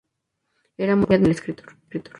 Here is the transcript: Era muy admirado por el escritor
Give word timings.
Era 0.77 0.95
muy 0.95 1.03
admirado 1.05 1.21
por 1.21 1.27
el 1.27 1.31
escritor 1.69 1.77